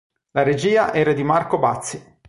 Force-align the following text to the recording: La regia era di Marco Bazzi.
La 0.31 0.41
regia 0.41 0.93
era 0.95 1.13
di 1.13 1.21
Marco 1.21 1.59
Bazzi. 1.59 2.17